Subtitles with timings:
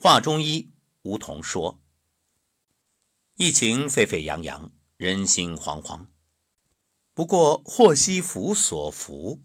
[0.00, 0.70] 话中医，
[1.02, 1.80] 梧桐说
[3.34, 6.06] ：“疫情沸沸扬扬，人心惶惶。
[7.14, 9.42] 不过祸兮福所伏，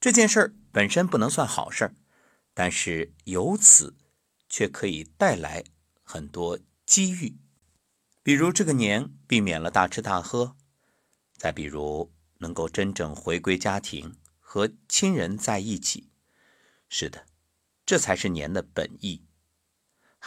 [0.00, 1.94] 这件事儿本身不能算好事，
[2.54, 3.96] 但是由此
[4.48, 5.62] 却可以带来
[6.02, 7.38] 很多机遇。
[8.24, 10.56] 比如这个年避免了大吃大喝，
[11.36, 16.10] 再比如能够真正回归家庭，和亲人在一起。
[16.88, 17.26] 是的，
[17.86, 19.22] 这才是年的本意。”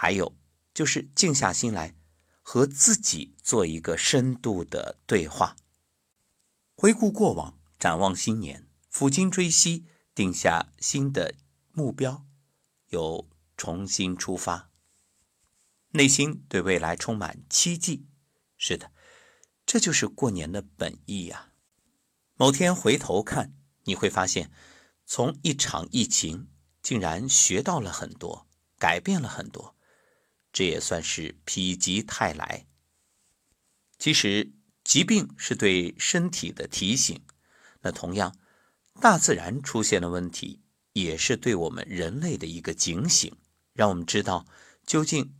[0.02, 0.34] 还有
[0.74, 1.94] 就是静下心来，
[2.42, 5.58] 和自己做一个深度的对话，
[6.74, 9.86] 回顾过往，展望新年，抚今追昔，
[10.16, 11.36] 定下新的
[11.74, 12.26] 目标，
[12.92, 14.72] 又重新出发，
[15.90, 18.08] 内心对未来充满期冀。
[18.56, 18.94] 是的，
[19.66, 21.52] 这就是过年的本意呀。
[22.36, 24.50] 某天回头看，你会发现，
[25.06, 26.48] 从一场疫情，
[26.82, 29.76] 竟然学到了很多，改变了很多。
[30.60, 32.68] 这也算是否极泰来。
[33.98, 34.52] 其实，
[34.84, 37.22] 疾病是对身体的提醒，
[37.80, 38.38] 那同样，
[39.00, 40.60] 大自然出现的问题
[40.92, 43.34] 也是对我们人类的一个警醒，
[43.72, 44.46] 让我们知道
[44.86, 45.34] 究竟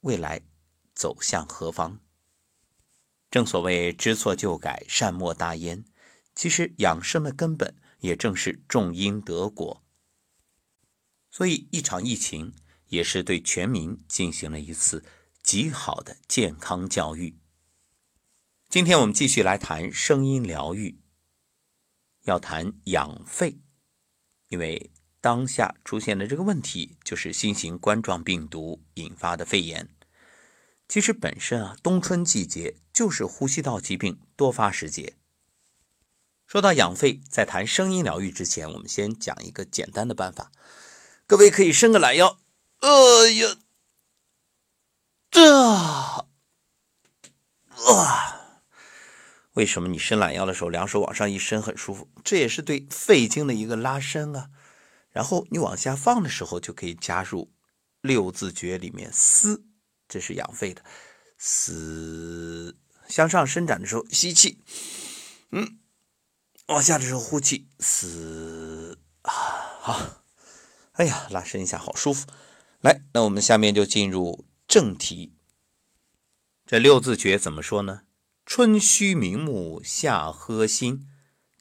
[0.00, 0.42] 未来
[0.94, 1.98] 走向何方。
[3.30, 5.86] 正所谓知错就改，善莫大焉。
[6.34, 9.82] 其实，养生的根本也正是种因得果。
[11.30, 12.52] 所以，一场疫情。
[12.88, 15.04] 也是对全民进行了一次
[15.42, 17.38] 极好的健康教育。
[18.68, 20.98] 今天我们继续来谈声音疗愈，
[22.24, 23.58] 要谈养肺，
[24.48, 29.88] 因为当下出现的这个问题就是新型冠状病毒引发的肺炎。
[30.88, 35.14] 其实本身啊，冬春季节就是呼吸道疾病多发时节。
[36.46, 40.52] 说到养肺，在谈声音疗愈之前，我们先讲一个简单的办法，
[41.26, 42.38] 各位可以伸个懒腰。
[42.80, 43.56] 哎呀，
[45.30, 46.26] 这啊，
[49.52, 52.08] 为什么你伸懒腰的时候，两手往上一伸很舒服？
[52.22, 54.50] 这也是对肺经的一个拉伸啊。
[55.10, 57.52] 然后你往下放的时候，就可以加入
[58.02, 59.64] 六字诀里面嘶，
[60.06, 60.84] 这是养肺的。
[61.38, 62.76] 嘶，
[63.08, 64.62] 向上伸展的时候吸气，
[65.50, 65.78] 嗯，
[66.66, 69.32] 往下的时候呼气，嘶啊，
[69.80, 70.22] 好，
[70.92, 72.26] 哎呀，拉伸一下，好舒服。
[72.80, 75.32] 来，那我们下面就进入正题。
[76.66, 78.02] 这六字诀怎么说呢？
[78.44, 81.08] 春须明目，夏喝心，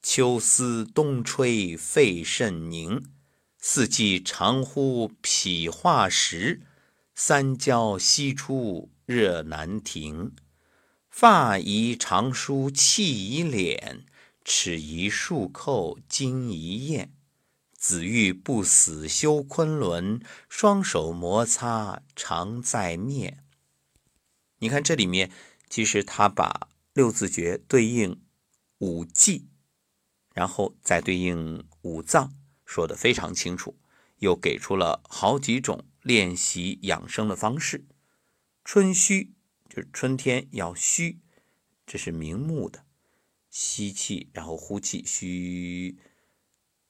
[0.04, 3.04] 秋思冬吹肺肾宁，
[3.58, 6.62] 四季长呼脾化实，
[7.16, 10.36] 三焦西出热难停，
[11.10, 14.02] 发宜长梳气宜敛，
[14.44, 17.15] 齿宜漱扣津以咽。
[17.88, 20.20] 子欲不死修昆仑，
[20.50, 23.44] 双手摩擦常在面。
[24.58, 25.32] 你看这里面，
[25.70, 28.24] 其实他把六字诀对应
[28.80, 29.50] 五季，
[30.34, 32.34] 然后再对应五脏，
[32.66, 33.78] 说的非常清楚，
[34.18, 37.86] 又给出了好几种练习养生的方式。
[38.64, 39.36] 春虚
[39.70, 41.20] 就是春天要虚，
[41.86, 42.84] 这是明目的，
[43.52, 46.00] 吸气然后呼气，虚。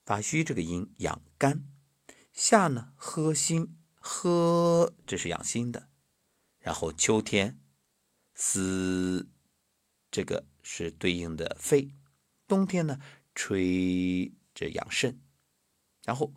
[0.06, 1.66] 发虚这个音养肝，
[2.32, 5.88] 夏呢喝心喝这是养心的，
[6.60, 7.58] 然后秋天
[8.32, 9.28] 思
[10.08, 11.90] 这个是对应的肺，
[12.46, 13.00] 冬天呢
[13.34, 15.20] 吹这养肾，
[16.04, 16.32] 然后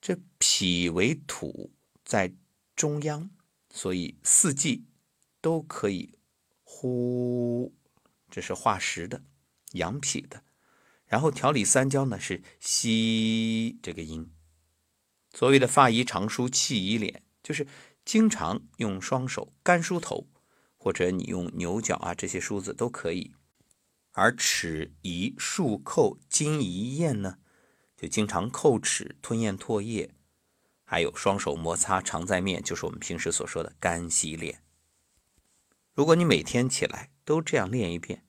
[0.00, 1.72] 这脾为土
[2.04, 2.34] 在
[2.74, 3.30] 中央，
[3.70, 4.84] 所以四季
[5.40, 6.18] 都可以
[6.64, 7.72] 呼，
[8.28, 9.22] 这是化实的
[9.74, 10.42] 养脾的。
[11.06, 14.32] 然后调理三焦呢，是吸这个音。
[15.32, 17.66] 所谓的发宜长梳气以敛，就是
[18.04, 20.26] 经常用双手干梳头，
[20.76, 23.32] 或者你用牛角啊这些梳子都可以。
[24.12, 27.38] 而齿宜漱扣津宜咽呢，
[27.96, 30.14] 就经常叩齿吞咽唾液，
[30.84, 34.62] 还有双手摩擦常在面，就是我们平时所说的干洗脸。
[35.94, 38.25] 如果你每天起来都这样练一遍。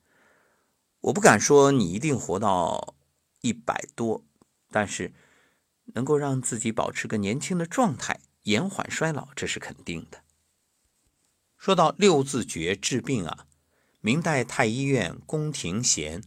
[1.07, 2.95] 我不敢说你一定活到
[3.39, 4.25] 一百多，
[4.71, 5.13] 但是
[5.93, 10.23] 能够让自己保持个年轻的状态，延缓衰老，这是肯定的。
[11.57, 13.47] 说到六字诀治病啊，
[14.01, 16.21] 明代太医院宫廷贤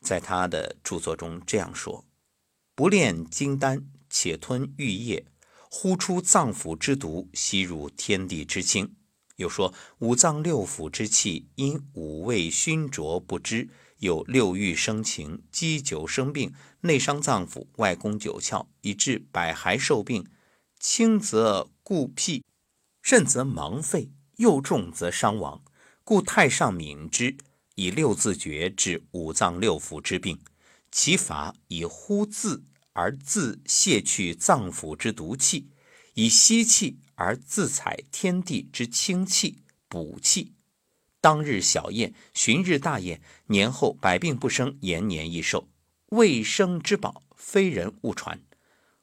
[0.00, 2.04] 在他的著作中这样说
[2.74, 5.26] ：“不炼金丹，且吞玉液，
[5.70, 8.96] 呼出脏腑之毒，吸入天地之清。”
[9.36, 13.70] 又说五脏六腑之气因五味熏灼不知。
[13.98, 16.52] 有六欲生情，积久生病，
[16.82, 20.26] 内伤脏腑，外攻九窍，以致百骸受病。
[20.78, 22.44] 轻则故辟；
[23.02, 25.62] 甚则盲肺，又重则伤亡。
[26.04, 27.36] 故太上敏之，
[27.74, 30.38] 以六字诀治五脏六腑之病。
[30.92, 32.62] 其法以呼字
[32.92, 35.68] 而自泄去脏腑之毒气，
[36.14, 39.58] 以吸气而自采天地之清气，
[39.88, 40.54] 补气。
[41.20, 45.68] 当日小宴，旬日大宴，年后百病不生，延年益寿。
[46.10, 48.40] 卫生之宝，非人勿传。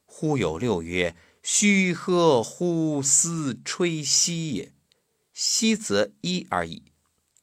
[0.05, 4.71] 忽有六曰：“虚喝呼嘶吹息也。”
[5.33, 6.83] 息则一而已。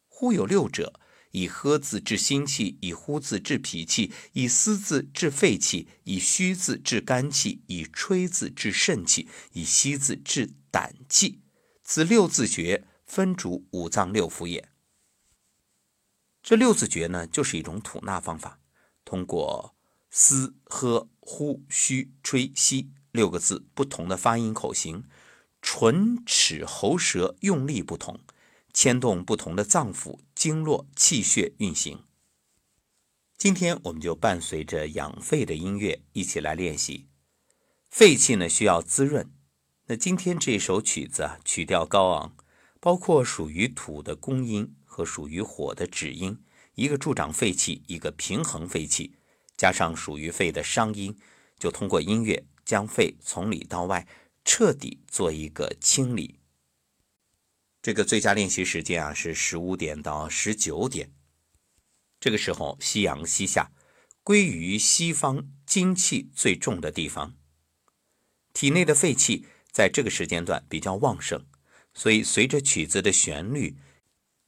[0.09, 0.99] 忽有六者，
[1.33, 11.41] 以喝字治心气，以呼字治脾气，以思字治肺气，以虚字治肝气，以吹字治肾气，以息字治胆气。
[11.85, 14.71] 此六字诀，分主五脏六腑也。
[16.43, 18.59] 这六字诀呢，就是一种吐纳方法。
[19.05, 19.75] 通过
[20.09, 25.05] 嘶、喝、呼、嘘、吹、吸六个字不同的发音口型，
[25.61, 28.19] 唇、齿、喉、舌用力不同，
[28.73, 32.05] 牵动不同的脏腑、经络、气血运行。
[33.37, 37.09] 今天我们就伴随着养肺的音乐一起来练习。
[37.91, 39.31] 肺气呢需要滋润，
[39.89, 42.35] 那今天这首曲子啊，曲调高昂，
[42.83, 46.43] 包括属于土的宫音和属于火的止音。
[46.75, 49.15] 一个助长肺气，一个平衡肺气，
[49.57, 51.17] 加上属于肺的伤音，
[51.57, 54.09] 就通过音乐将肺从里到外
[54.45, 56.41] 彻底做一个清理。
[57.81, 61.13] 这个最佳练习时间啊是十五点到十九点，
[62.19, 63.71] 这个时候夕阳西下，
[64.25, 67.37] 归于西方精气最重的地方，
[68.53, 71.45] 体内的肺气在这个时间段比较旺盛，
[71.95, 73.77] 所以随着曲子的旋律。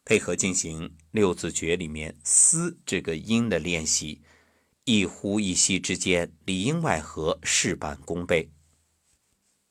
[0.07, 4.23] 配合进行六字诀里面“思”这个音的练习，
[4.85, 8.53] 一呼一吸之间里应外合，事半功倍。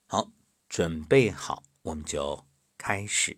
[0.07, 0.31] 好，
[0.67, 2.47] 准备好，我们就
[2.79, 3.37] 开始。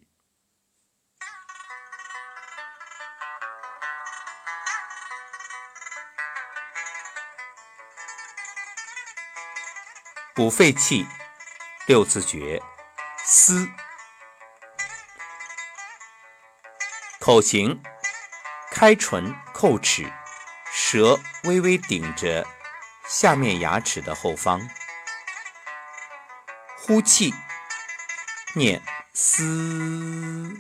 [10.34, 11.06] 补肺气，
[11.88, 12.62] 六字诀
[13.26, 13.68] “思”。
[17.26, 17.82] 口型：
[18.70, 20.14] 开唇叩齿，
[20.72, 22.46] 舌微微顶着
[23.08, 24.62] 下面牙齿的后方。
[26.78, 27.34] 呼气，
[28.54, 28.80] 念
[29.12, 30.56] 嘶。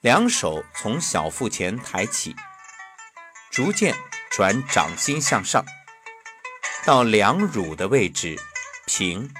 [0.00, 2.34] 两手从小腹前抬起，
[3.52, 3.94] 逐渐
[4.32, 5.64] 转掌心向上，
[6.84, 8.36] 到两乳的位置
[8.86, 9.32] 平，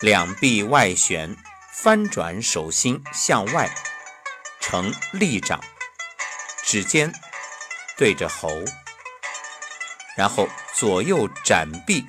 [0.00, 1.36] 两臂外旋。
[1.72, 3.70] 翻转手心向外，
[4.60, 5.60] 成立掌，
[6.62, 7.12] 指尖
[7.96, 8.50] 对着喉，
[10.16, 12.06] 然后左右展臂，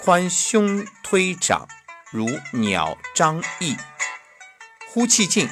[0.00, 1.66] 宽胸推掌，
[2.10, 3.76] 如鸟张翼。
[4.88, 5.48] 呼气进，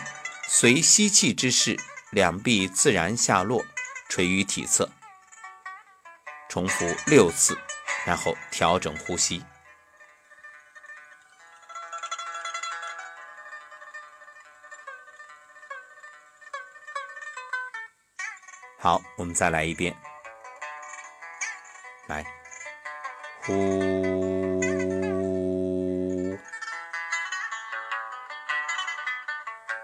[0.48, 1.78] 随吸气之势，
[2.10, 3.64] 两臂自然下落，
[4.08, 4.90] 垂于体侧。
[6.48, 7.56] 重复六次，
[8.04, 9.44] 然后调整呼吸。
[18.80, 19.92] 好，我们再来一遍。
[22.06, 22.24] 来，
[23.42, 23.52] 呼，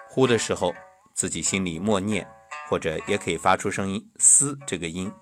[0.08, 0.72] 呼的时候
[1.12, 2.24] 自己心里默念，
[2.68, 5.12] 或者也可以发出声音“嘶”这个音。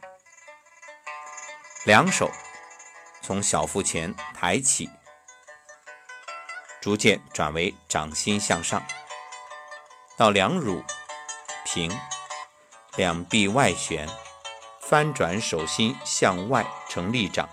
[1.86, 2.30] 两手
[3.22, 4.90] 从小腹前抬起，
[6.82, 8.82] 逐渐转为掌心向上，
[10.18, 10.84] 到两乳
[11.64, 11.90] 平。
[12.96, 14.06] 两臂外旋，
[14.78, 17.48] 翻转手心向外成立掌，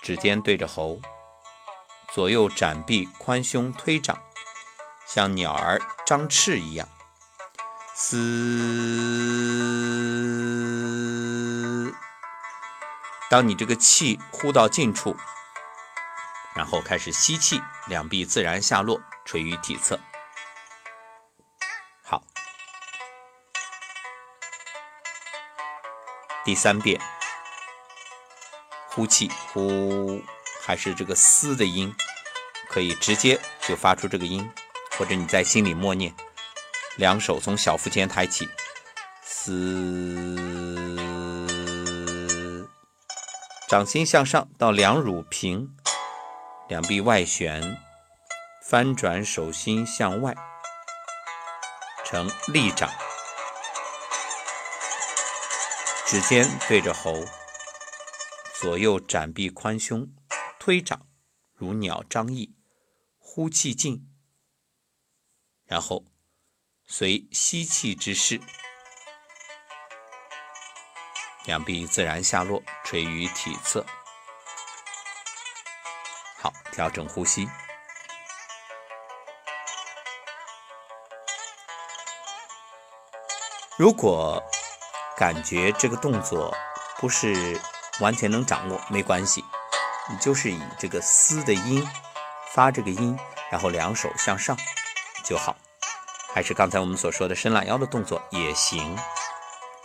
[0.00, 1.00] 指尖对着喉，
[2.12, 4.16] 左右展臂，宽胸推掌，
[5.04, 6.88] 像鸟儿张翅一样。
[7.92, 8.16] 嘶，
[13.28, 15.16] 当你这个气呼到尽处，
[16.54, 19.98] 然后开始吸气，两臂自然下落，垂于体侧。
[26.46, 27.00] 第三遍，
[28.90, 30.22] 呼气，呼，
[30.62, 31.92] 还是这个“嘶”的音，
[32.68, 34.48] 可以直接就发出这个音，
[34.96, 36.14] 或者你在心里默念。
[36.98, 38.48] 两手从小腹前抬起，
[39.24, 39.50] 嘶，
[43.66, 45.74] 掌心向上到两乳平，
[46.68, 47.76] 两臂外旋，
[48.62, 50.32] 翻转手心向外，
[52.04, 52.88] 成立掌。
[56.06, 57.24] 指尖对着喉，
[58.60, 60.08] 左右展臂宽胸，
[60.56, 61.04] 推掌，
[61.52, 62.54] 如鸟张翼，
[63.18, 64.08] 呼气进，
[65.64, 66.04] 然后
[66.86, 68.40] 随吸气之势，
[71.44, 73.84] 两臂自然下落，垂于体侧。
[76.40, 77.48] 好，调整呼吸。
[83.76, 84.40] 如果
[85.16, 86.54] 感觉这个动作
[86.98, 87.58] 不是
[88.00, 89.42] 完全能掌握，没关系，
[90.10, 91.86] 你就是以这个嘶的音
[92.52, 93.18] 发这个音，
[93.50, 94.56] 然后两手向上
[95.24, 95.56] 就好。
[96.34, 98.94] 还是刚才我们所说的伸懒腰的动作也行，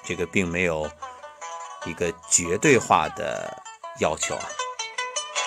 [0.03, 0.91] 这个并没有
[1.85, 3.63] 一个绝对化的
[3.99, 4.43] 要求啊，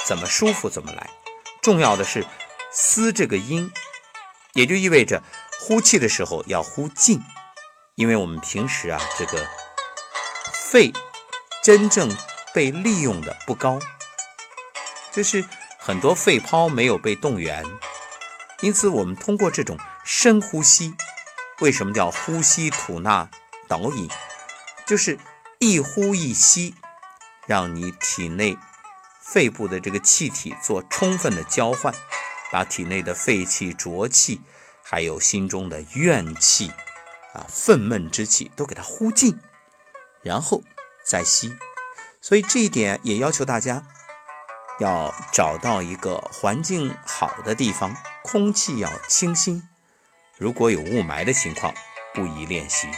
[0.07, 1.11] 怎么舒服怎么来。
[1.61, 2.25] 重要的是
[2.73, 3.71] 嘶这个音，
[4.55, 5.23] 也就意味着
[5.61, 7.23] 呼气的时候要呼进，
[7.97, 9.47] 因为我们平时啊这个
[10.75, 10.93] 肺
[11.63, 12.11] 真正
[12.53, 13.79] 被利用的不高，
[15.13, 15.45] 就是
[15.79, 17.65] 很多肺泡没有被动员，
[18.61, 20.93] 因此我们通过这种深呼吸，
[21.61, 23.31] 为什么叫呼吸吐纳
[23.69, 24.11] 导引？
[24.85, 25.17] 就是
[25.61, 26.75] 一呼一吸，
[27.47, 28.59] 让你体内
[29.21, 31.95] 肺部的这个气体做充分的交换，
[32.51, 34.41] 把体内的废气、浊气，
[34.83, 36.73] 还有心中的怨气
[37.33, 39.39] 啊、愤懑之气都给它呼尽，
[40.25, 40.63] 然后
[41.05, 41.57] 再吸。
[42.21, 43.87] 所以这一点也要求大家
[44.81, 49.63] 要找到一个环境好的地方，空气要清新。
[50.37, 51.73] 如果有雾霾的情况，
[52.13, 52.89] 不宜练习。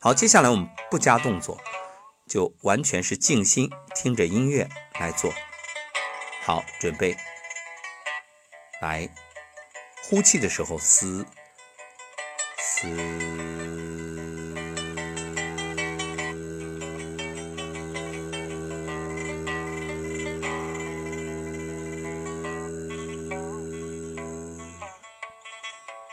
[0.00, 1.60] 好，接下来我们不加动作，
[2.28, 5.32] 就完全是静心听着音乐来做。
[6.44, 7.16] 好，准备，
[8.80, 9.08] 来，
[10.02, 11.24] 呼气的时候嘶
[12.58, 13.61] 嘶。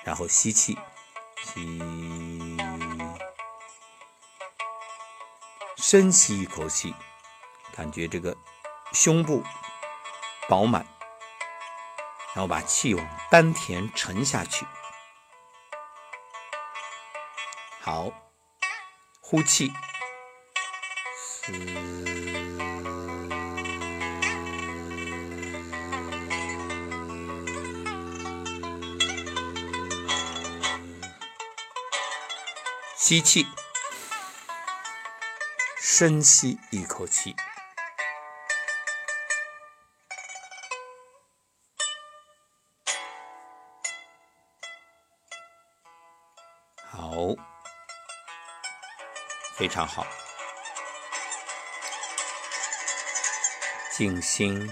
[0.09, 0.75] 然后吸气，
[1.43, 1.79] 吸，
[5.77, 6.95] 深吸一口气，
[7.75, 8.35] 感觉这个
[8.91, 9.43] 胸部
[10.47, 10.83] 饱满，
[12.33, 14.65] 然后把气往丹田沉下去。
[17.79, 18.09] 好，
[19.21, 19.71] 呼气，
[21.15, 21.53] 嘶。
[33.09, 33.47] 吸气，
[35.81, 37.35] 深吸一口气，
[46.85, 47.09] 好，
[49.57, 50.05] 非常好，
[53.91, 54.71] 静心。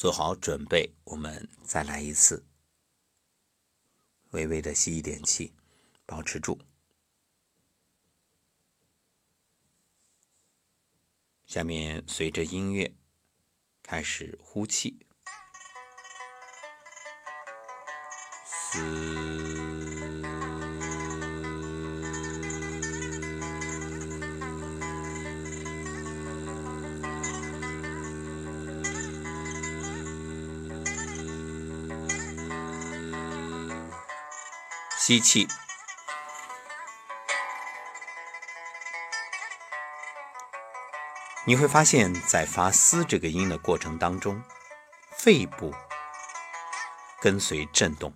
[0.00, 2.42] 做好准备，我们再来一次。
[4.30, 5.52] 微微的吸一点气，
[6.06, 6.58] 保持住。
[11.44, 12.94] 下面随着音乐
[13.82, 15.06] 开始呼气，
[35.10, 35.48] 吸气，
[41.44, 44.40] 你会发现在发“嘶”这个音的过程当中，
[45.18, 45.74] 肺部
[47.20, 48.14] 跟随震动，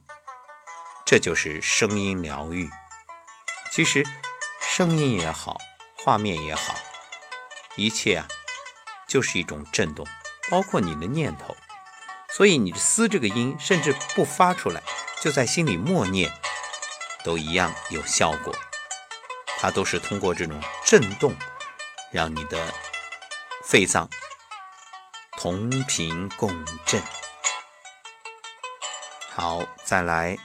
[1.05, 2.71] 这就是声音疗愈。
[3.73, 4.05] 其实，
[4.61, 5.59] 声音也好，
[6.05, 6.77] 画面也好，
[7.75, 8.29] 一切啊，
[9.09, 10.07] 就是一种震动，
[10.49, 11.57] 包括你的念头。
[12.31, 14.81] 所以，你的“嘶”这个音，甚至不发出来，
[15.21, 16.31] 就在心里默念。
[17.25, 18.54] 都一样有效果，
[19.59, 21.35] 它都是通过这种震动，
[22.12, 22.59] 让你的
[23.64, 24.07] 肺脏
[25.38, 26.50] 同频共
[26.85, 27.02] 振。
[29.35, 30.37] 好，再来，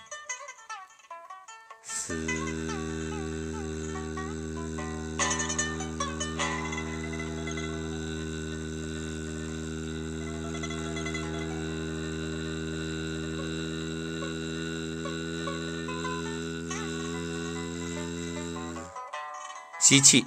[19.89, 20.23] 吸气，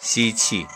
[0.00, 0.66] 吸气。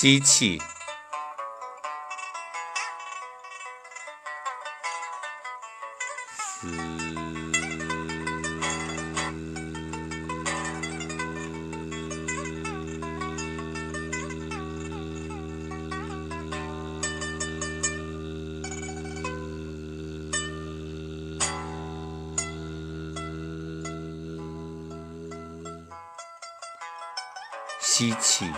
[0.00, 0.58] 吸气。
[27.78, 28.50] 吸气。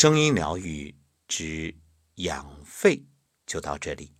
[0.00, 0.94] 声音疗愈
[1.28, 1.74] 之
[2.14, 3.04] 养肺
[3.44, 4.14] 就到这里。